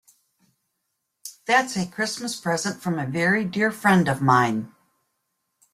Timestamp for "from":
2.81-2.97